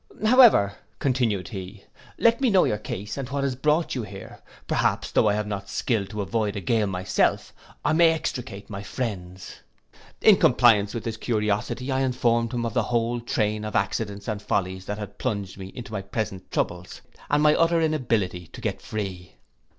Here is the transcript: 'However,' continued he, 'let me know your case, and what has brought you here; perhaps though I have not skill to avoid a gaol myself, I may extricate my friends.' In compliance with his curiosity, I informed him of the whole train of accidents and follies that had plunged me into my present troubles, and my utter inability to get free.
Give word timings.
'However,' 0.25 0.73
continued 0.97 1.49
he, 1.49 1.83
'let 2.17 2.41
me 2.41 2.49
know 2.49 2.63
your 2.63 2.79
case, 2.79 3.17
and 3.17 3.29
what 3.29 3.43
has 3.43 3.55
brought 3.55 3.93
you 3.93 4.01
here; 4.01 4.41
perhaps 4.65 5.11
though 5.11 5.27
I 5.27 5.35
have 5.35 5.45
not 5.45 5.69
skill 5.69 6.07
to 6.07 6.23
avoid 6.23 6.55
a 6.55 6.59
gaol 6.59 6.87
myself, 6.87 7.53
I 7.85 7.93
may 7.93 8.11
extricate 8.11 8.67
my 8.67 8.81
friends.' 8.81 9.57
In 10.19 10.37
compliance 10.37 10.95
with 10.95 11.05
his 11.05 11.17
curiosity, 11.17 11.91
I 11.91 11.99
informed 12.01 12.51
him 12.51 12.65
of 12.65 12.73
the 12.73 12.81
whole 12.89 13.19
train 13.19 13.63
of 13.63 13.75
accidents 13.75 14.27
and 14.27 14.41
follies 14.41 14.85
that 14.87 14.97
had 14.97 15.19
plunged 15.19 15.59
me 15.59 15.67
into 15.75 15.91
my 15.93 16.01
present 16.01 16.49
troubles, 16.49 17.01
and 17.29 17.43
my 17.43 17.53
utter 17.53 17.79
inability 17.79 18.47
to 18.47 18.59
get 18.59 18.81
free. 18.81 19.35